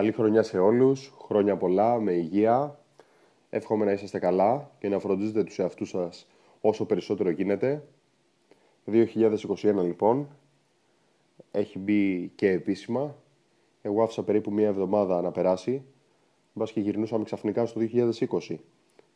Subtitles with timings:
[0.00, 2.78] Καλή χρονιά σε όλους, χρόνια πολλά, με υγεία.
[3.50, 6.26] Εύχομαι να είσαστε καλά και να φροντίζετε τους εαυτούς σας
[6.60, 7.82] όσο περισσότερο γίνεται.
[8.86, 10.28] 2021 λοιπόν,
[11.50, 13.16] έχει μπει και επίσημα.
[13.82, 15.84] Εγώ άφησα περίπου μία εβδομάδα να περάσει.
[16.52, 18.56] Μπας και γυρνούσαμε ξαφνικά στο 2020.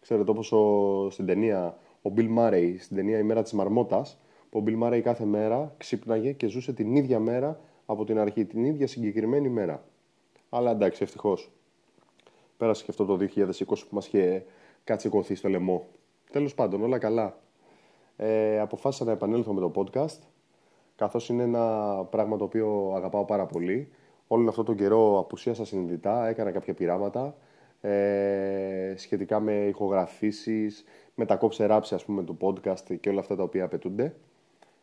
[0.01, 4.21] Ξέρετε όπως ο, στην ταινία ο Bill Murray, στην ταινία «Η μέρα της μαρμότας»,
[4.51, 8.45] που ο Bill Murray κάθε μέρα ξύπναγε και ζούσε την ίδια μέρα από την αρχή,
[8.45, 9.85] την ίδια συγκεκριμένη μέρα.
[10.55, 11.51] Αλλά εντάξει, ευτυχώς.
[12.57, 14.45] Πέρασε και αυτό το 2020 που μας είχε
[14.85, 15.87] κάτσει κοθεί στο λαιμό.
[16.31, 17.39] Τέλος πάντων, όλα καλά.
[18.17, 20.19] Ε, αποφάσισα να επανέλθω με το podcast,
[20.97, 23.89] καθώς είναι ένα πράγμα το οποίο αγαπάω πάρα πολύ.
[24.27, 27.37] Όλο αυτό τον καιρό απουσίασα συνειδητά, έκανα κάποια πειράματα
[27.81, 33.37] ε, σχετικά με ηχογραφήσεις, με τα κόψε ράψη ας πούμε του podcast και όλα αυτά
[33.37, 34.15] τα οποία απαιτούνται.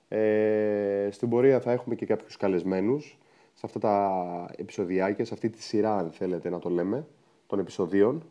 [0.08, 3.20] Ε, στην πορεία θα έχουμε και κάποιους καλεσμένους
[3.62, 7.08] σε αυτά τα επεισοδιάκια, σε αυτή τη σειρά αν θέλετε να το λέμε,
[7.48, 8.24] των επεισοδίων.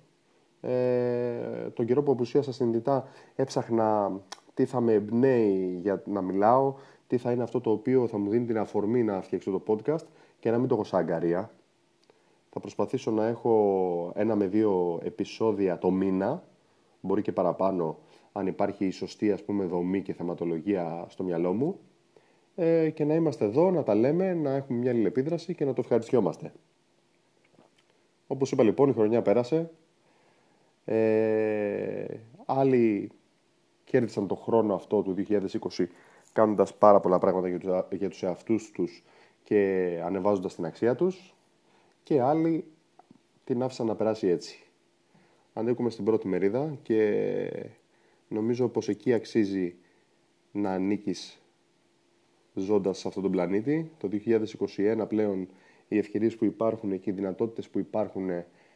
[0.61, 4.21] Ε, τον καιρό που απουσίασα συνειδητά έψαχνα
[4.55, 6.75] τι θα με εμπνέει για να μιλάω,
[7.07, 10.05] τι θα είναι αυτό το οποίο θα μου δίνει την αφορμή να φτιάξω το podcast
[10.39, 11.51] και να μην το έχω σαν αγκαρία.
[12.51, 16.45] Θα προσπαθήσω να έχω ένα με δύο επεισόδια το μήνα,
[17.01, 17.99] μπορεί και παραπάνω,
[18.33, 21.79] αν υπάρχει η σωστή ας πούμε δομή και θεματολογία στο μυαλό μου
[22.55, 25.81] ε, και να είμαστε εδώ, να τα λέμε, να έχουμε μια αλληλεπίδραση και να το
[25.81, 26.53] ευχαριστιόμαστε.
[28.27, 29.71] Όπως είπα λοιπόν η χρονιά πέρασε,
[30.85, 32.05] ε,
[32.47, 33.11] άλλοι
[33.85, 35.87] κέρδισαν το χρόνο αυτό του 2020
[36.33, 39.03] κάνοντας πάρα πολλά πράγματα για τους, για τους εαυτούς τους
[39.43, 41.35] και ανεβάζοντας την αξία τους
[42.03, 42.65] και άλλοι
[43.45, 44.65] την άφησαν να περάσει έτσι.
[45.53, 47.51] Ανήκουμε στην πρώτη μερίδα και
[48.29, 49.75] νομίζω πως εκεί αξίζει
[50.53, 51.40] να ανήκεις
[52.55, 53.91] ζώντας σε αυτόν τον πλανήτη.
[53.99, 54.09] Το
[54.77, 55.49] 2021 πλέον
[55.89, 58.29] οι ευκαιρίες που υπάρχουν και οι δυνατότητες που υπάρχουν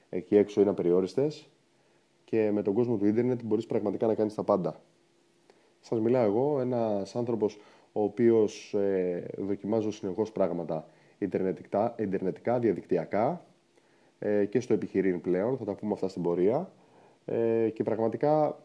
[0.08, 1.48] εκεί έξω είναι απεριόριστες
[2.24, 4.80] και με τον κόσμο του ίντερνετ μπορείς πραγματικά να κάνεις τα πάντα.
[5.80, 7.58] Σας μιλάω εγώ, ένας άνθρωπος
[7.92, 10.86] ο οποίος ε, δοκιμάζω συνεχώς πράγματα
[11.18, 13.44] ιντερνετικά, ιντερνετικά διαδικτυακά
[14.18, 16.72] ε, και στο επιχειρήν πλέον, θα τα πούμε αυτά στην πορεία
[17.24, 18.62] ε, και πραγματικά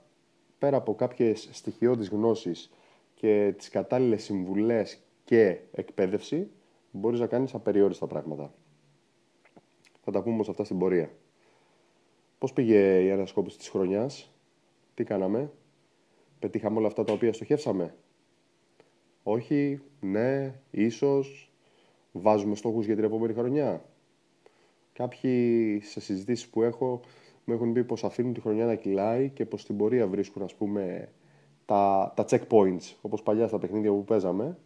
[0.57, 2.71] πέρα από κάποιες στοιχειώδεις γνώσεις
[3.19, 6.51] και τις κατάλληλες συμβουλές και εκπαίδευση,
[6.91, 8.53] μπορείς να κάνεις απεριόριστα πράγματα.
[10.01, 11.11] Θα τα πούμε όμως αυτά στην πορεία.
[12.37, 14.31] Πώς πήγε η ανασκόπηση της χρονιάς,
[14.93, 15.51] τι κάναμε,
[16.39, 17.95] πετύχαμε όλα αυτά τα οποία στοχεύσαμε;
[19.23, 21.51] Όχι, ναι, ίσως,
[22.11, 23.85] βάζουμε στόχους για την επόμενη χρονιά.
[24.93, 27.01] Κάποιοι σε συζητήσεις που έχω
[27.45, 30.55] μου έχουν πει πως αφήνουν τη χρονιά να κυλάει και πως στην πορεία βρίσκουν ας
[30.55, 31.11] πούμε
[31.69, 34.57] τα, τα checkpoints, όπως παλιά στα παιχνίδια που παίζαμε,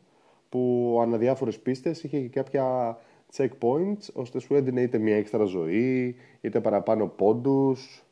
[0.49, 2.97] που ανά διάφορες πίστες είχε και κάποια
[3.35, 8.03] checkpoints, ώστε σου έδινε είτε μια έξτρα ζωή, είτε παραπάνω πόντους.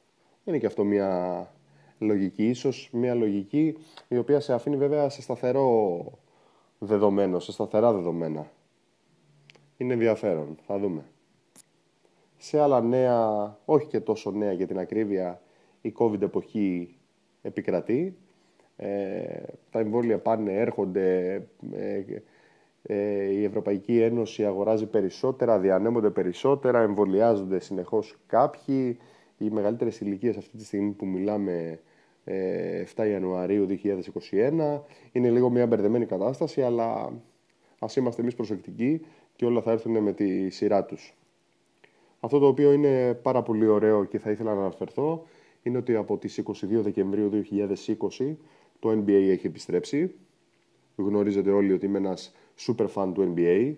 [0.43, 1.53] Είναι και αυτό μια
[1.97, 6.01] λογική, ίσως μια λογική η οποία σε αφήνει βέβαια σε σταθερό
[6.79, 8.51] δεδομένο, σε σταθερά δεδομένα.
[9.77, 11.05] Είναι ενδιαφέρον, θα δούμε.
[12.37, 15.41] Σε άλλα νέα, όχι και τόσο νέα για την ακρίβεια,
[15.81, 16.95] η COVID εποχή
[17.41, 18.17] επικρατεί.
[18.83, 21.33] Ε, τα εμβόλια πάνε, έρχονται,
[21.71, 22.03] ε,
[22.83, 28.97] ε, η Ευρωπαϊκή Ένωση αγοράζει περισσότερα, διανέμονται περισσότερα, εμβολιάζονται συνεχώς κάποιοι.
[29.37, 31.79] Οι μεγαλύτερες ηλικίες αυτή τη στιγμή που μιλάμε
[32.95, 34.81] 7 Ιανουαρίου 2021
[35.11, 37.13] είναι λίγο μια μπερδεμένη κατάσταση, αλλά
[37.79, 39.01] ας είμαστε εμείς προσεκτικοί
[39.35, 41.15] και όλα θα έρθουν με τη σειρά τους.
[42.19, 45.25] Αυτό το οποίο είναι πάρα πολύ ωραίο και θα ήθελα να αναφερθώ
[45.63, 47.29] είναι ότι από τις 22 Δεκεμβρίου
[48.19, 48.35] 2020
[48.81, 50.15] το NBA έχει επιστρέψει.
[50.95, 52.33] Γνωρίζετε όλοι ότι είμαι ένας
[52.67, 53.73] super fan του NBA,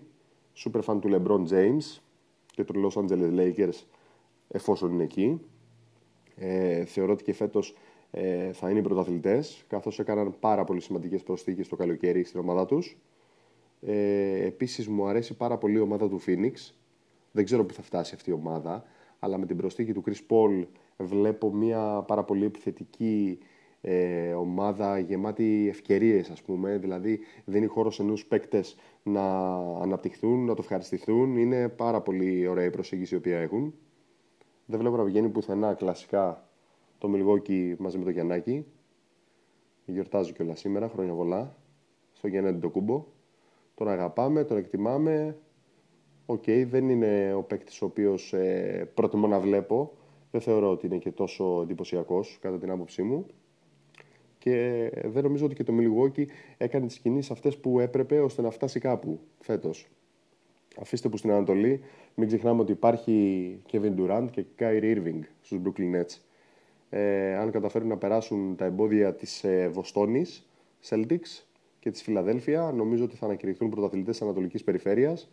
[0.54, 2.00] super fan του LeBron James
[2.46, 3.84] και του Los Angeles Lakers
[4.48, 5.40] εφόσον είναι εκεί.
[6.36, 7.76] Ε, θεωρώ ότι και φέτος
[8.10, 12.66] ε, θα είναι οι πρωταθλητές, καθώς έκαναν πάρα πολύ σημαντικές προσθήκες το καλοκαίρι στην ομάδα
[12.66, 12.96] τους.
[13.80, 16.52] Ε, επίσης μου αρέσει πάρα πολύ η ομάδα του Phoenix.
[17.32, 18.84] Δεν ξέρω που θα φτάσει αυτή η ομάδα,
[19.18, 20.64] αλλά με την προσθήκη του Chris Paul
[20.96, 23.38] βλέπω μια πάρα πολύ επιθετική
[23.86, 30.54] ε, ομάδα γεμάτη ευκαιρίες ας πούμε, δηλαδή δίνει χώρο σε νέους παίκτες να αναπτυχθούν, να
[30.54, 31.36] το ευχαριστηθούν.
[31.36, 33.74] Είναι πάρα πολύ ωραία η προσέγγιση η οποία έχουν.
[34.66, 36.48] Δεν βλέπω να βγαίνει πουθενά κλασικά
[36.98, 38.66] το Μιλγουόκι μαζί με το Γιαννάκη.
[39.86, 41.56] Γιορτάζει κιόλας σήμερα, χρόνια πολλά,
[42.12, 43.04] στο Γιάννη Αντετοκούμπο.
[43.74, 45.38] Τον αγαπάμε, τον εκτιμάμε.
[46.26, 49.92] OK, okay, δεν είναι ο παίκτης ο οποίος ε, προτιμώ να βλέπω.
[50.30, 53.26] Δεν θεωρώ ότι είναι και τόσο εντυπωσιακός κατά την άποψή μου.
[54.44, 56.24] Και δεν νομίζω ότι και το Milwaukee
[56.56, 59.88] έκανε τις κινήσεις αυτές που έπρεπε ώστε να φτάσει κάπου φέτος.
[60.80, 61.80] Αφήστε που στην Ανατολή
[62.14, 66.20] μην ξεχνάμε ότι υπάρχει Kevin Durant και Kyrie Irving στους Brooklyn Nets.
[66.90, 70.48] Ε, αν καταφέρουν να περάσουν τα εμπόδια της ε, Βοστόνης,
[70.88, 71.44] Celtics
[71.78, 75.30] και της Φιλαδέλφια, νομίζω ότι θα ανακηρυχθούν πρωταθλητές της Ανατολικής Περιφέρειας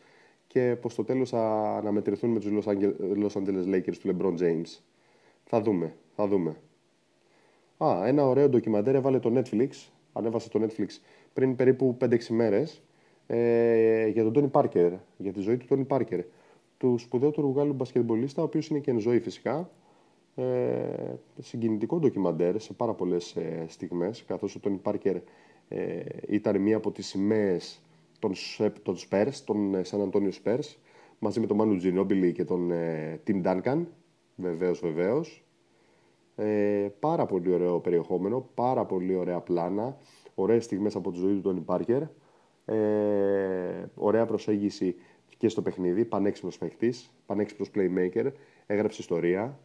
[0.47, 2.65] και πως στο τέλος θα αναμετρηθούν με τους
[3.15, 4.79] Los Angeles Lakers του LeBron James.
[5.43, 6.55] Θα δούμε, θα δούμε.
[7.83, 9.69] Α, ένα ωραίο ντοκιμαντέρ έβαλε το Netflix,
[10.13, 10.87] ανέβασε το Netflix
[11.33, 12.83] πριν περίπου 5-6 μέρες,
[13.27, 16.19] ε, για τον Τόνι Πάρκερ, για τη ζωή του Τόνι Πάρκερ.
[16.77, 19.69] Του σπουδαιότερου Γάλλου μπασκετμπολίστα, ο οποίος είναι και εν ζωή φυσικά.
[20.35, 20.43] Ε,
[21.39, 25.15] συγκινητικό ντοκιμαντέρ σε πάρα πολλές ε, στιγμές, καθώς ο Τόνι Πάρκερ
[25.67, 27.81] ε, ήταν μία από τις σημαίες
[28.19, 28.33] των,
[28.83, 30.75] των Spurs, των San Antonio Spurs,
[31.19, 33.85] μαζί με τον Μάνου Τζινόμπιλι και τον ε, Tim Duncan,
[34.35, 35.43] βεβαίως, βεβαίως.
[36.43, 39.97] Ε, πάρα πολύ ωραίο περιεχόμενο, πάρα πολύ ωραία πλάνα,
[40.35, 42.01] ωραίες στιγμές από τη ζωή του Τόνι Πάρκερ,
[42.65, 44.95] ε, ωραία προσέγγιση
[45.37, 48.31] και στο παιχνίδι, πανέξυπνος παίχτης, πανέξυπνος playmaker,
[48.65, 49.59] έγραψε ιστορία.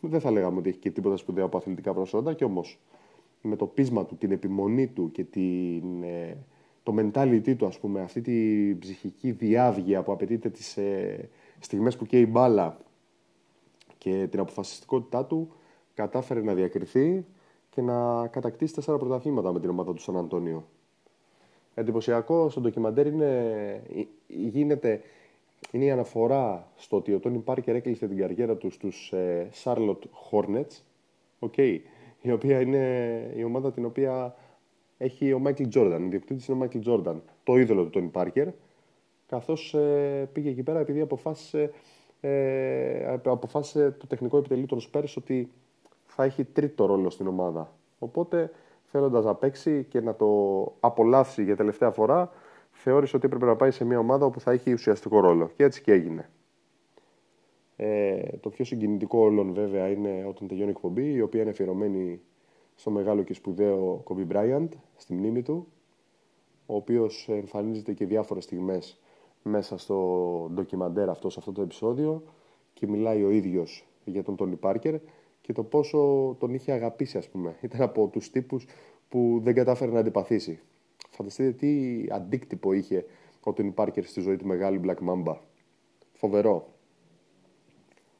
[0.00, 2.80] Δεν θα λέγαμε ότι έχει και τίποτα σπουδαίο από αθλητικά προσόντα και όμως
[3.42, 6.36] με το πείσμα του, την επιμονή του και την, ε,
[6.82, 11.28] το mentality του, ας πούμε, αυτή τη ψυχική διάβγεια που απαιτείται τις ε,
[11.58, 12.78] στιγμές που καίει η μπάλα
[13.98, 15.48] και την αποφασιστικότητά του,
[15.94, 17.24] κατάφερε να διακριθεί
[17.70, 20.64] και να κατακτήσει τέσσερα πρωταθλήματα με την ομάδα του Σαν Αντώνιο.
[21.74, 23.82] Εντυπωσιακό στο ντοκιμαντέρ είναι,
[24.26, 25.00] γίνεται,
[25.70, 30.02] είναι η αναφορά στο ότι ο Τόνι Πάρκερ έκλεισε την καριέρα του στους ε, Charlotte
[30.30, 30.82] Hornets,
[31.38, 31.78] okay,
[32.20, 34.34] η οποία είναι η ομάδα την οποία
[34.98, 36.04] έχει ο Μάικλ Τζόρνταν.
[36.04, 38.48] Ο διοκτήτης είναι ο Μάικλ Τζόρνταν, το είδωλο του Τόνι Πάρκερ.
[39.26, 41.70] Καθώς ε, πήγε εκεί πέρα επειδή αποφάσισε,
[42.20, 45.50] ε, αποφάσισε το τεχνικό επιτελείο των Spurs ότι
[46.14, 47.72] θα έχει τρίτο ρόλο στην ομάδα.
[47.98, 48.50] Οπότε
[48.84, 50.26] θέλοντας να παίξει και να το
[50.80, 52.30] απολαύσει για τελευταία φορά,
[52.70, 55.50] θεώρησε ότι έπρεπε να πάει σε μια ομάδα όπου θα έχει ουσιαστικό ρόλο.
[55.56, 56.30] Και έτσι και έγινε.
[57.76, 62.20] Ε, το πιο συγκινητικό όλων βέβαια είναι όταν τελειώνει η εκπομπή, η οποία είναι αφιερωμένη
[62.74, 65.66] στο μεγάλο και σπουδαίο Kobe Bryant, στη μνήμη του,
[66.66, 69.00] ο οποίος εμφανίζεται και διάφορες στιγμές
[69.42, 72.22] μέσα στο ντοκιμαντέρ αυτός, σε αυτό το επεισόδιο
[72.72, 74.94] και μιλάει ο ίδιος για τον Τόνι Πάρκερ
[75.44, 75.98] και το πόσο
[76.38, 77.56] τον είχε αγαπήσει ας πούμε.
[77.60, 78.66] Ήταν από τους τύπους
[79.08, 80.60] που δεν κατάφερε να αντιπαθήσει.
[81.10, 83.04] Φανταστείτε τι αντίκτυπο είχε
[83.40, 85.36] ο Τόνι Πάρκερ στη ζωή του μεγάλου Black Mamba.
[86.12, 86.68] Φοβερό.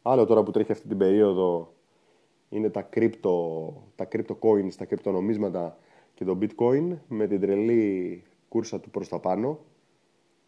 [0.02, 1.72] Άλλο τώρα που τρέχει αυτή την περίοδο
[2.48, 3.32] είναι τα crypto,
[3.94, 5.78] τα crypto coins, τα κρυπτονομίσματα
[6.14, 9.58] και το bitcoin με την τρελή κούρσα του προς τα πάνω.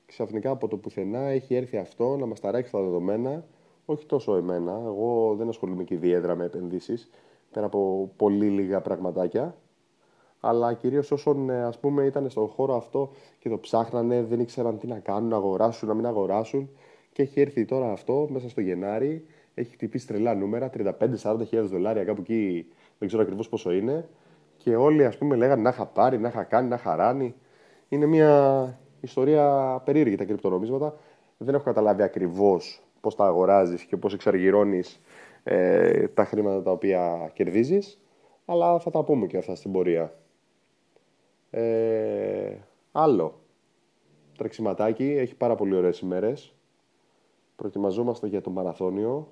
[0.07, 3.47] Ξαφνικά από το πουθενά έχει έρθει αυτό να μας ταράξει τα δεδομένα,
[3.87, 7.11] όχι τόσο εμένα, εγώ δεν ασχολούμαι και ιδιαίτερα με επενδύσεις,
[7.51, 9.57] πέρα από πολύ λίγα πραγματάκια,
[10.41, 14.79] αλλά κυρίως όσων ε, ας πούμε ήταν στον χώρο αυτό και το ψάχνανε, δεν ήξεραν
[14.79, 16.69] τι να κάνουν, να αγοράσουν, να μην αγοράσουν
[17.13, 19.27] και έχει έρθει τώρα αυτό μέσα στο Γενάρη
[19.59, 20.87] έχει χτυπήσει τρελά νούμερα, 35-40
[21.47, 22.67] χιλιάδες δολάρια, κάπου εκεί
[22.99, 24.09] δεν ξέρω ακριβώς πόσο είναι.
[24.57, 27.35] Και όλοι ας πούμε λέγανε να είχα πάρει, να είχα κάνει, να είχα ράνει.
[27.89, 30.97] Είναι μια ιστορία περίεργη τα κρυπτονομίσματα.
[31.39, 35.01] Δεν έχω καταλάβει ακριβώς πώς τα αγοράζεις και πώς εξαργυρώνεις
[35.45, 38.01] ε, τα χρήματα τα οποία κερδίζεις.
[38.45, 40.15] Αλλά θα τα πούμε και αυτά στην πορεία.
[41.51, 42.57] Ε,
[42.93, 43.41] άλλο.
[44.37, 46.55] Τρεξιματάκι, έχει πάρα πολύ ωραίες ημέρες.
[47.57, 49.29] Προετοιμαζόμαστε για το μαραθώνιο.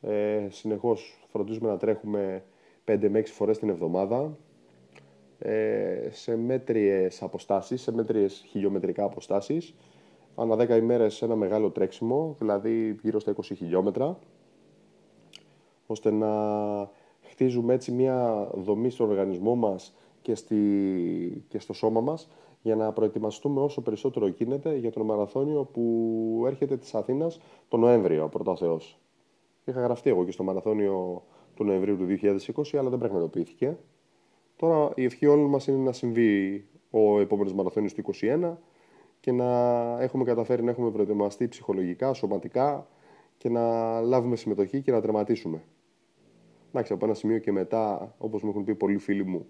[0.00, 2.44] Ε, συνεχώς φροντίζουμε να τρέχουμε
[2.84, 4.36] 5 με 6 φορές την εβδομάδα
[5.38, 9.74] ε, σε μέτριες αποστάσεις, σε μέτριες χιλιομετρικά αποστάσεις
[10.34, 14.18] ανά 10 ημέρες ένα μεγάλο τρέξιμο, δηλαδή γύρω στα 20 χιλιόμετρα
[15.86, 16.30] ώστε να
[17.20, 22.28] χτίζουμε έτσι μια δομή στον οργανισμό μας και, στη, και στο σώμα μας
[22.62, 28.28] για να προετοιμαστούμε όσο περισσότερο γίνεται για τον μαραθώνιο που έρχεται της Αθήνας τον Νοέμβριο,
[28.28, 28.98] πρώτα Θεός.
[29.64, 31.22] Είχα γραφτεί εγώ και στο μαραθώνιο
[31.54, 33.78] του Νοεμβρίου του 2020, αλλά δεν πραγματοποιήθηκε.
[34.56, 38.52] Τώρα η ευχή όλων μας είναι να συμβεί ο επόμενος μαραθώνιος του 2021
[39.24, 39.46] και να
[40.00, 42.86] έχουμε καταφέρει να έχουμε προετοιμαστεί ψυχολογικά, σωματικά
[43.36, 45.62] και να λάβουμε συμμετοχή και να τερματίσουμε.
[46.68, 49.46] Εντάξει, από ένα σημείο και μετά, όπως μου έχουν πει πολλοί φίλοι μου,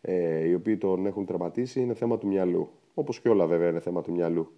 [0.00, 2.70] ε, οι οποίοι τον έχουν τερματίσει, είναι θέμα του μυαλού.
[2.94, 4.52] Όπως και όλα βέβαια είναι θέμα του μυαλού.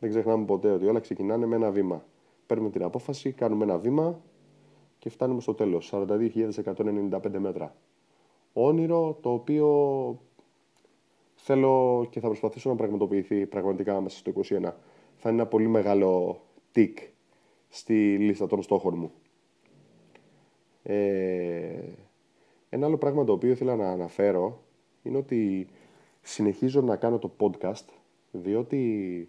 [0.00, 2.04] Δεν ξεχνάμε ποτέ ότι όλα ξεκινάνε με ένα βήμα
[2.46, 4.20] παίρνουμε την απόφαση, κάνουμε ένα βήμα
[4.98, 7.74] και φτάνουμε στο τέλος, 42.195 μέτρα.
[8.52, 9.68] Όνειρο το οποίο
[11.40, 14.42] θέλω και θα προσπαθήσω να πραγματοποιηθεί πραγματικά μέσα στο 2021.
[15.16, 16.40] Θα είναι ένα πολύ μεγάλο
[16.72, 16.98] τικ
[17.68, 19.12] στη λίστα των στόχων μου.
[20.82, 21.78] Ε,
[22.68, 24.62] ένα άλλο πράγμα το οποίο ήθελα να αναφέρω
[25.02, 25.68] είναι ότι
[26.22, 27.84] συνεχίζω να κάνω το podcast
[28.32, 29.28] διότι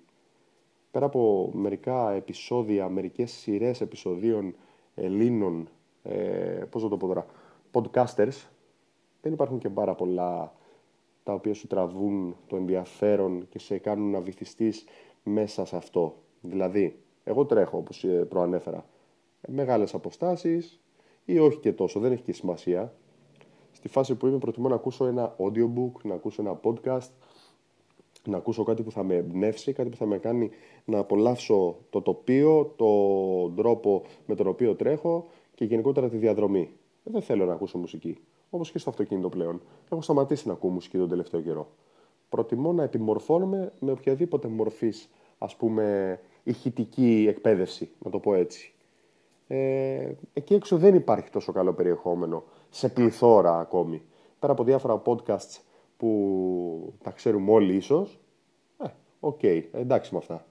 [0.91, 4.55] πέρα από μερικά επεισόδια, μερικές σειρές επεισοδίων
[4.95, 5.69] Ελλήνων,
[6.03, 7.25] ε, πώς θα το πω τώρα,
[7.71, 8.47] podcasters,
[9.21, 10.53] δεν υπάρχουν και πάρα πολλά
[11.29, 14.85] τα οποία σου τραβούν το ενδιαφέρον και σε κάνουν να βυθιστείς
[15.23, 16.15] μέσα σε αυτό.
[16.41, 18.85] Δηλαδή, εγώ τρέχω όπως ε, προανέφερα,
[19.47, 20.79] μεγάλες αποστάσεις
[21.25, 22.93] ή όχι και τόσο, δεν έχει και σημασία.
[23.71, 27.09] Στη φάση που είμαι προτιμώ να ακούσω ένα audiobook, να ακούσω ένα podcast,
[28.25, 30.49] να ακούσω κάτι που θα με εμπνεύσει, κάτι που θα με κάνει
[30.85, 36.71] να απολαύσω το τοπίο, τον τρόπο με τον οποίο τρέχω και γενικότερα τη διαδρομή.
[37.03, 38.17] Δεν θέλω να ακούσω μουσική.
[38.49, 39.61] Όπως και στο αυτοκίνητο πλέον.
[39.91, 41.67] Έχω σταματήσει να ακούω μουσική τον τελευταίο καιρό.
[42.29, 48.73] Προτιμώ να επιμορφώνομαι με οποιαδήποτε μορφής, ας πούμε, ηχητική εκπαίδευση, να το πω έτσι.
[49.47, 54.01] Ε, εκεί έξω δεν υπάρχει τόσο καλό περιεχόμενο, σε πληθώρα ακόμη.
[54.39, 55.59] Πέρα από διάφορα podcasts
[55.97, 58.19] που τα ξέρουμε όλοι ίσως,
[58.83, 58.87] ε,
[59.19, 60.45] OK, okay, εντάξει με αυτά.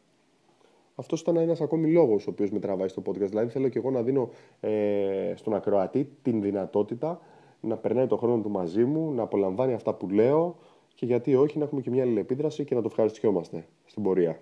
[0.95, 3.28] Αυτός ήταν ένας ακόμη λόγος ο οποίος με τραβάει στο podcast.
[3.28, 4.28] Δηλαδή, θέλω και εγώ να δίνω
[4.61, 7.21] ε, στον ακροατή την δυνατότητα
[7.60, 10.56] να περνάει το χρόνο του μαζί μου, να απολαμβάνει αυτά που λέω
[10.94, 14.40] και γιατί όχι να έχουμε και μια αλληλεπίδραση και να το ευχαριστιόμαστε στην πορεία.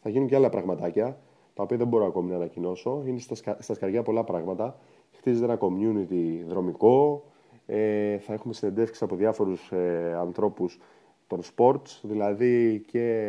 [0.00, 1.18] Θα γίνουν και άλλα πραγματάκια,
[1.54, 3.02] τα οποία δεν μπορώ ακόμη να ανακοινώσω.
[3.06, 4.78] Είναι στα, στα σκαριά πολλά πράγματα.
[5.12, 7.24] Χτίζεται ένα community δρομικό.
[7.66, 10.80] Ε, θα έχουμε συνεντεύξεις από διάφορους ε, ανθρώπους
[11.26, 13.26] των sports, δηλαδή και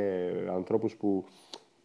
[0.56, 1.24] ανθρώπους που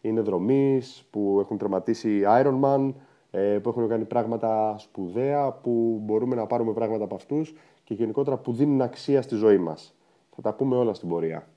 [0.01, 2.99] είναι δρομείς, που έχουν τερματίσει Ironman, ε,
[3.31, 7.53] που έχουν κάνει πράγματα σπουδαία, που μπορούμε να πάρουμε πράγματα από αυτούς
[7.83, 9.95] και γενικότερα που δίνουν αξία στη ζωή μας.
[10.35, 11.47] Θα τα πούμε όλα στην πορεία.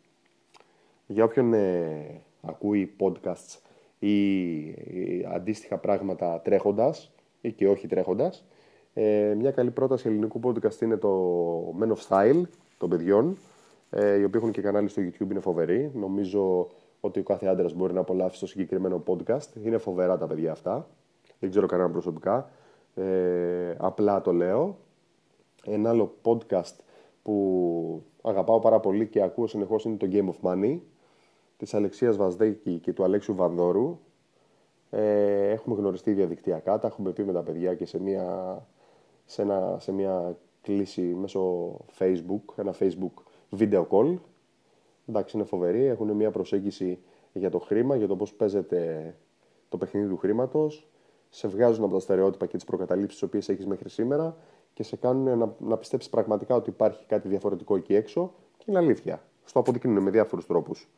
[1.06, 3.58] Για όποιον ε, ακούει podcasts
[3.98, 4.14] ή
[5.34, 8.44] αντίστοιχα πράγματα τρέχοντας ή και όχι τρέχοντας,
[8.94, 12.42] ε, μια καλή πρόταση ελληνικού podcast είναι το Men of Style
[12.78, 13.36] των παιδιών,
[13.90, 15.90] ε, οι οποίοι έχουν και κανάλι στο YouTube, είναι φοβεροί.
[15.94, 16.68] Νομίζω
[17.00, 19.64] ότι ο κάθε άντρας μπορεί να απολαύσει το συγκεκριμένο podcast.
[19.64, 20.88] Είναι φοβερά τα παιδιά αυτά.
[21.40, 22.50] Δεν ξέρω κανέναν προσωπικά.
[22.94, 24.76] Ε, απλά το λέω.
[25.64, 26.74] Ένα άλλο podcast
[27.22, 30.78] που αγαπάω πάρα πολύ και ακούω συνεχώς είναι το Game of Money
[31.56, 33.98] της Αλεξίας Βαζδέκη και του Αλέξιου Βανδόρου.
[34.90, 38.58] Ε, έχουμε γνωριστεί διαδικτυακά, τα έχουμε πει με τα παιδιά και σε μια,
[39.24, 43.12] σε ένα, σε μια κλίση μέσω Facebook, ένα Facebook
[43.58, 44.16] video call.
[45.06, 46.98] Εντάξει, είναι φοβερή, έχουν μια προσέγγιση
[47.32, 49.14] για το χρήμα, για το πώς παίζεται
[49.68, 50.90] το παιχνίδι του χρήματος,
[51.30, 54.36] σε βγάζουν από τα στερεότυπα και τις προκαταλήψεις τις οποίες έχεις μέχρι σήμερα
[54.74, 58.78] και σε κάνουν να, να πιστέψεις πραγματικά ότι υπάρχει κάτι διαφορετικό εκεί έξω και είναι
[58.78, 59.22] αλήθεια.
[59.44, 60.88] Στο αποδεικνύουν με διάφορους τρόπους.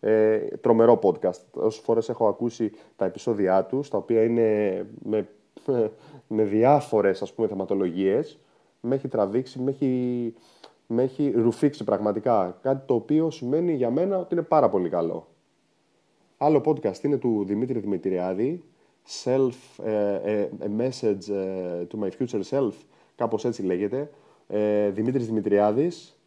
[0.00, 1.40] Ε, τρομερό podcast.
[1.50, 5.28] Όσες φορές έχω ακούσει τα επεισόδια τους, τα οποία είναι με,
[6.36, 8.38] με διάφορες ας πούμε θεματολογίες,
[8.80, 10.34] με έχει τραβήξει, με έχει,
[10.86, 12.58] με έχει ρουφήξει πραγματικά.
[12.62, 15.26] Κάτι το οποίο σημαίνει για μένα ότι είναι πάρα πολύ καλό.
[16.36, 18.64] Άλλο podcast είναι του Δημήτρη Δημητριάδη,
[19.24, 22.72] Self, ε, ε, a Message ε, to My Future Self,
[23.16, 24.10] κάπως έτσι λέγεται.
[24.92, 26.18] Δημήτρης Δημητριάδης,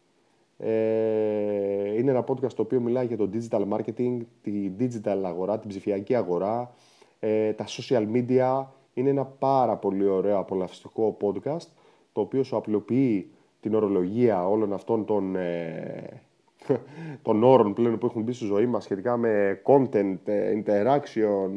[0.64, 5.68] ε, είναι ένα podcast το οποίο μιλάει για το digital marketing, τη digital αγορά, την
[5.68, 6.74] ψηφιακή αγορά,
[7.20, 8.66] ε, τα social media.
[8.94, 11.66] Είναι ένα πάρα πολύ ωραίο απολαυστικό podcast
[12.12, 16.22] το οποίο σου απλοποιεί την ορολογία όλων αυτών των, ε,
[17.22, 21.50] των όρων πλέον που έχουν μπει στη ζωή μας σχετικά με content, ε, interaction,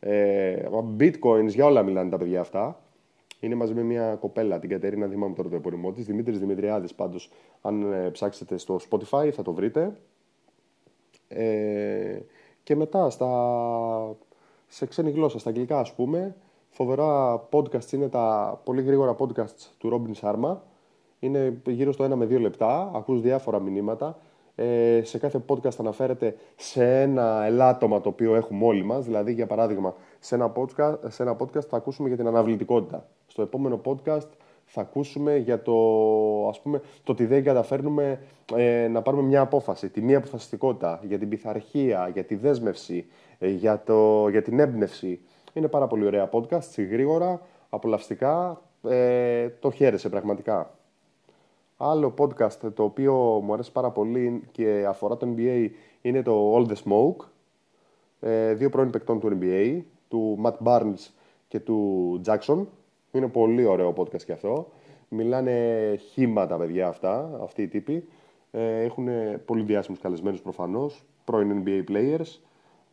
[0.00, 2.80] ε, bitcoins, για όλα μιλάνε τα παιδιά αυτά.
[3.40, 6.94] Είναι μαζί με μια κοπέλα, την Κατερίνα, θυμάμαι τώρα το επώνυμό της, Δημήτρης Δημητριάδης.
[6.94, 7.30] Πάντως,
[7.60, 9.96] αν ε, ψάξετε στο Spotify θα το βρείτε.
[11.28, 12.18] Ε,
[12.62, 14.16] και μετά στα,
[14.66, 16.36] σε ξένη γλώσσα, στα αγγλικά ας πούμε,
[16.68, 20.62] φοβερά podcast είναι τα πολύ γρήγορα podcast του Ρόμπιν Σάρμα.
[21.18, 24.18] Είναι γύρω στο 1 με 2 λεπτά, ακούς διάφορα μηνύματα.
[24.62, 29.04] Ε, σε κάθε podcast αναφέρεται σε ένα ελάττωμα το οποίο έχουμε όλοι μας.
[29.04, 33.06] Δηλαδή, για παράδειγμα, σε ένα podcast, σε ένα podcast θα ακούσουμε για την αναβλητικότητα.
[33.26, 34.28] Στο επόμενο podcast
[34.64, 35.74] θα ακούσουμε για το,
[36.48, 38.20] ας πούμε, το ότι δεν καταφέρνουμε
[38.56, 43.06] ε, να πάρουμε μια απόφαση, τη μία αποφασιστικότητα, για την πειθαρχία, για τη δέσμευση,
[43.38, 45.20] ε, για, το, για την έμπνευση.
[45.52, 50.74] Είναι πάρα πολύ ωραία podcast, γρήγορα, απολαυστικά, ε, το χαίρεσε πραγματικά.
[51.82, 55.68] Άλλο podcast το οποίο μου αρέσει πάρα πολύ και αφορά το NBA
[56.02, 57.26] είναι το All the Smoke.
[58.20, 61.10] Ε, δύο πρώην παικτών του NBA, του Matt Barnes
[61.48, 62.64] και του Jackson.
[63.12, 64.68] Είναι πολύ ωραίο podcast και αυτό.
[65.08, 68.08] Μιλάνε χήμα τα παιδιά αυτά, αυτοί οι τύποι.
[68.50, 69.08] Ε, έχουν
[69.44, 72.40] πολύ διάσημους καλεσμένους προφανώς, πρώην NBA players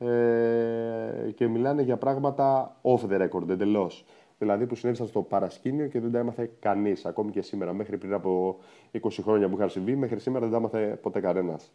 [0.08, 4.06] ε, και μιλάνε για πράγματα off the record εντελώς
[4.38, 7.74] δηλαδή που συνέβησαν στο παρασκήνιο και δεν τα έμαθε κανείς, ακόμη και σήμερα.
[7.74, 8.58] Μέχρι πριν από
[8.91, 11.72] 20 χρόνια που είχαν συμβεί, μέχρι σήμερα δεν τα έμαθε ποτέ κανένας.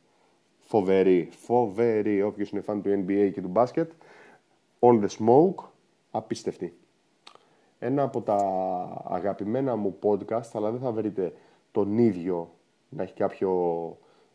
[0.58, 2.22] φοβερή, φοβερή.
[2.22, 3.90] Όποιος είναι φαν του NBA και του μπάσκετ,
[4.80, 5.64] All the Smoke,
[6.10, 6.76] απίστευτη.
[7.78, 8.36] Ένα από τα
[9.04, 11.32] αγαπημένα μου podcast, αλλά δεν θα βρείτε
[11.72, 12.50] τον ίδιο
[12.88, 13.50] να έχει κάποιο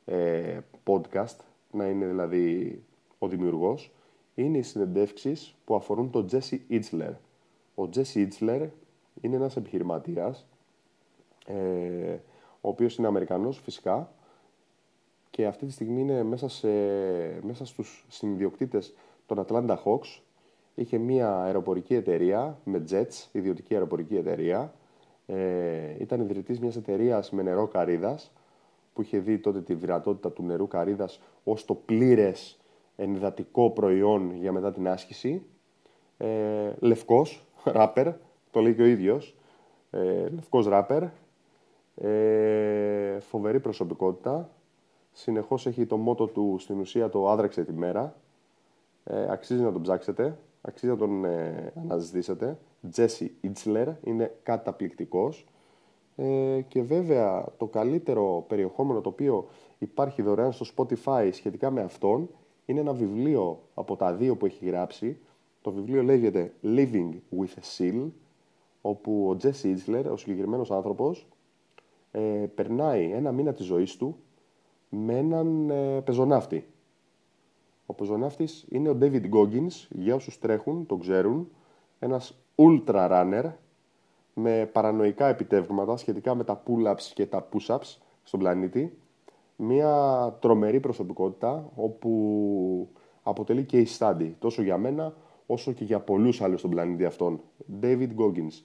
[0.05, 1.35] ε, podcast,
[1.71, 2.79] να είναι δηλαδή
[3.19, 3.91] ο δημιουργός,
[4.35, 7.13] είναι οι συνεντεύξεις που αφορούν τον Jesse Itzler.
[7.79, 8.67] Ο Jesse Itzler
[9.21, 10.45] είναι ένας επιχειρηματίας,
[11.45, 12.17] ε,
[12.61, 14.11] ο οποίος είναι Αμερικανός φυσικά
[15.29, 16.67] και αυτή τη στιγμή είναι μέσα, σε,
[17.41, 18.93] μέσα στους συνδιοκτήτες
[19.25, 20.21] των Atlanta Hawks.
[20.75, 24.73] Είχε μία αεροπορική εταιρεία με jets, ιδιωτική αεροπορική εταιρεία.
[25.25, 28.31] Ε, ήταν ιδρυτής μιας εταιρείας με νερό καρύδας
[28.93, 32.59] που είχε δει τότε τη δυνατότητα του νερού καρύδας ως το πλήρες
[32.95, 35.45] ενυδατικό προϊόν για μετά την άσκηση.
[36.17, 38.07] Ε, λευκός, ράπερ,
[38.51, 39.35] το λέει και ο ίδιος.
[39.91, 41.03] Ε, λευκός ράπερ.
[41.95, 44.49] Ε, φοβερή προσωπικότητα.
[45.11, 48.15] Συνεχώς έχει το μότο του στην ουσία το άδραξε τη μέρα.
[49.03, 50.37] Ε, αξίζει να τον ψάξετε.
[50.61, 52.57] Αξίζει να τον ε, αναζητήσετε.
[52.95, 55.45] Jesse Itzler είναι καταπληκτικός.
[56.15, 59.47] Ε, και βέβαια το καλύτερο περιεχόμενο το οποίο
[59.77, 62.29] υπάρχει δωρεάν στο Spotify σχετικά με αυτόν
[62.65, 65.19] είναι ένα βιβλίο από τα δύο που έχει γράψει.
[65.67, 68.09] Το βιβλίο λέγεται Living with a Seal,
[68.81, 71.27] όπου ο Jesse Itzler, ο συγκεκριμένος άνθρωπος,
[72.11, 74.17] ε, περνάει ένα μήνα της ζωής του
[74.89, 76.67] με έναν ε, πεζοναύτη.
[77.85, 81.49] Ο πεζοναύτης είναι ο David Goggins, για όσους τρέχουν, τον ξέρουν,
[81.99, 83.51] ένας ultra runner,
[84.33, 88.97] με παρανοϊκά επιτεύγματα σχετικά με τα pull-ups και τα push-ups στον πλανήτη.
[89.55, 92.89] Μία τρομερή προσωπικότητα όπου
[93.23, 95.13] αποτελεί και η study τόσο για μένα
[95.47, 97.41] όσο και για πολλούς άλλους στον πλανήτη αυτόν.
[97.81, 98.63] David Goggins.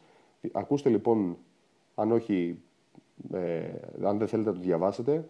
[0.52, 1.36] Ακούστε λοιπόν,
[1.94, 2.62] αν όχι,
[3.32, 3.70] ε,
[4.02, 5.28] αν δεν θέλετε να το διαβάσετε,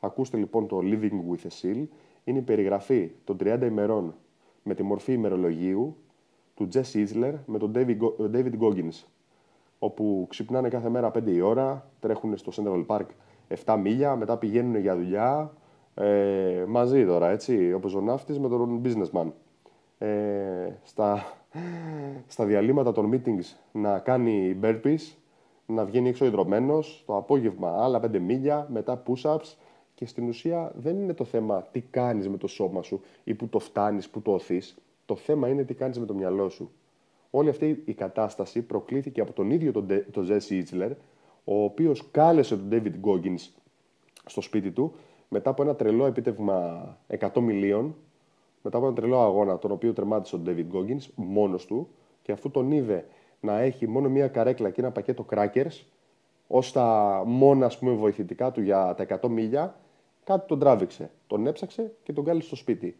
[0.00, 1.86] ακούστε λοιπόν το Living with a Seal.
[2.24, 4.14] Είναι η περιγραφή των 30 ημερών
[4.62, 5.96] με τη μορφή ημερολογίου
[6.54, 7.98] του Jesse Isler με τον David,
[8.32, 9.04] David Goggins
[9.84, 13.06] όπου ξυπνάνε κάθε μέρα 5 η ώρα, τρέχουν στο Central Park
[13.64, 15.52] 7 μίλια, μετά πηγαίνουν για δουλειά,
[15.94, 19.26] ε, μαζί τώρα, έτσι, ο ζωναύτης με τον businessman.
[20.02, 21.36] Ε, στα,
[22.26, 25.14] στα διαλύματα των meetings να κάνει burpees,
[25.66, 29.54] να βγαίνει έξω υδρωμένος, το απόγευμα άλλα 5 μίλια, μετά push-ups
[29.94, 33.48] και στην ουσία δεν είναι το θέμα τι κάνεις με το σώμα σου ή που
[33.48, 34.78] το φτάνεις, που το οθείς.
[35.06, 36.70] Το θέμα είναι τι κάνεις με το μυαλό σου.
[37.30, 40.90] Όλη αυτή η κατάσταση προκλήθηκε από τον ίδιο τον, τον Jesse Ιτσλερ,
[41.44, 43.48] ο οποίος κάλεσε τον David Goggins
[44.26, 44.94] στο σπίτι του
[45.28, 46.86] μετά από ένα τρελό επίτευγμα
[47.18, 47.94] 100 μιλίων,
[48.62, 51.88] μετά από ένα τρελό αγώνα τον οποίο τερμάτισε ο David Goggins μόνος του
[52.22, 53.06] και αφού τον είδε
[53.40, 55.84] να έχει μόνο μία καρέκλα και ένα πακέτο crackers
[56.46, 59.76] ως τα μόνα ας πούμε, βοηθητικά του για τα 100 μίλια,
[60.24, 61.10] κάτι τον τράβηξε.
[61.26, 62.96] Τον έψαξε και τον κάλεσε στο σπίτι.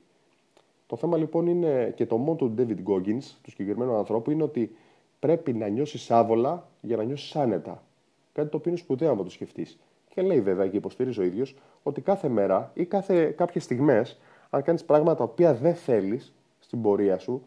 [0.87, 4.77] Το θέμα λοιπόν είναι και το μόνο του David Goggins, του συγκεκριμένου ανθρώπου, είναι ότι
[5.19, 7.83] πρέπει να νιώσει άβολα για να νιώσει άνετα.
[8.33, 9.79] Κάτι το οποίο είναι σπουδαίο αν το σκεφτείς.
[10.09, 14.21] Και λέει βέβαια και υποστηρίζει ο ίδιος ότι κάθε μέρα ή κάθε κάποιες στιγμές,
[14.55, 17.43] αν κάνεις πράγματα τα οποία δεν θέλεις στην πορεία σου,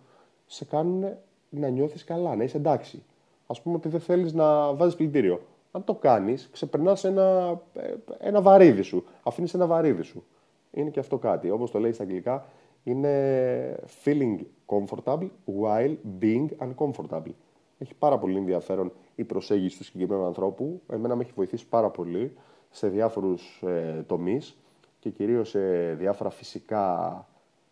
[0.45, 1.05] σε κάνουν
[1.49, 3.03] να νιώθεις καλά, να είσαι εντάξει.
[3.47, 5.41] Α πούμε ότι δεν θέλεις να βάζεις πλυντήριο.
[5.71, 9.03] Αν το κάνεις, ξεπερνάς ένα, ε, ένα βαρύδι σου.
[9.23, 10.23] Αφήνεις ένα βαρύδι σου.
[10.71, 11.49] Είναι και αυτό κάτι.
[11.49, 12.45] Όπως το λέει στα αγγλικά,
[12.83, 15.29] είναι feeling comfortable
[15.61, 17.33] while being uncomfortable.
[17.77, 20.81] Έχει πάρα πολύ ενδιαφέρον η προσέγγιση του συγκεκριμένου ανθρώπου.
[20.87, 22.33] Εμένα με έχει βοηθήσει πάρα πολύ
[22.69, 24.57] σε διάφορους ε, τομείς
[25.05, 27.27] και κυρίως σε διάφορα φυσικά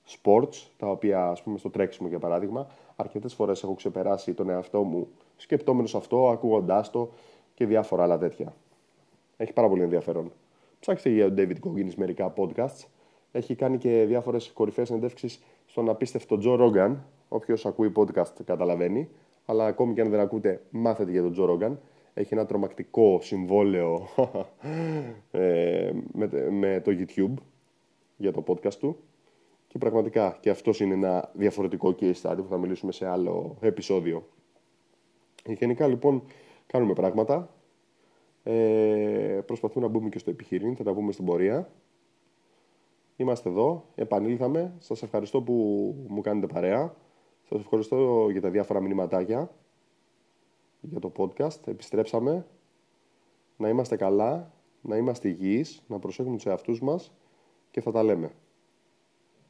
[0.07, 4.83] sports, τα οποία ας πούμε στο τρέξιμο για παράδειγμα, αρκετές φορές έχω ξεπεράσει τον εαυτό
[4.83, 7.09] μου σκεπτόμενος αυτό, ακούγοντάς το
[7.53, 8.53] και διάφορα άλλα τέτοια.
[9.37, 10.31] Έχει πάρα πολύ ενδιαφέρον.
[10.79, 12.85] Ψάξτε για τον David Goggins μερικά podcasts
[13.31, 17.05] έχει κάνει και διάφορες κορυφαίες συνεντεύξεις στον απίστευτο Τζο Ρόγκαν.
[17.29, 19.09] Όποιος ακούει podcast καταλαβαίνει.
[19.45, 21.79] Αλλά ακόμη και αν δεν ακούτε, μάθετε για τον Τζο Ρόγκαν.
[22.13, 24.07] Έχει ένα τρομακτικό συμβόλαιο
[25.31, 27.33] ε, με, με το YouTube
[28.17, 28.97] για το podcast του.
[29.67, 34.27] Και πραγματικά και αυτός είναι ένα διαφορετικό case study που θα μιλήσουμε σε άλλο επεισόδιο.
[35.45, 36.23] Γενικά λοιπόν
[36.67, 37.49] κάνουμε πράγματα.
[38.43, 41.71] Ε, προσπαθούμε να μπούμε και στο επιχείρημα, θα τα πούμε στην πορεία.
[43.15, 44.73] Είμαστε εδώ, επανήλθαμε.
[44.77, 45.53] Σας ευχαριστώ που
[46.07, 46.95] μου κάνετε παρέα.
[47.49, 49.51] Σας ευχαριστώ για τα διάφορα μηνυματάκια
[50.89, 51.67] για το podcast.
[51.67, 52.45] Επιστρέψαμε.
[53.57, 57.11] Να είμαστε καλά, να είμαστε υγιείς, να προσέχουμε τους εαυτούς μας
[57.71, 58.31] και θα τα λέμε.